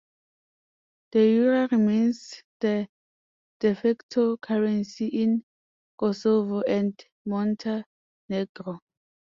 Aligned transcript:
The 1.11 1.19
euro 1.27 1.67
remains 1.67 2.41
the 2.59 2.87
"de 3.59 3.75
facto" 3.75 4.35
currency 4.37 5.05
in 5.09 5.43
Kosovo 5.99 6.61
and 6.61 6.99
Montenegro. 7.27 8.79